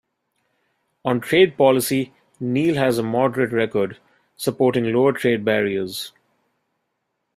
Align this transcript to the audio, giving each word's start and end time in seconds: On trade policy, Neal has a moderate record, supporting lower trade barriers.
On 1.05 1.19
trade 1.21 1.55
policy, 1.57 2.11
Neal 2.39 2.73
has 2.73 2.97
a 2.97 3.03
moderate 3.03 3.51
record, 3.53 3.99
supporting 4.35 4.85
lower 4.91 5.13
trade 5.13 5.45
barriers. 5.45 6.11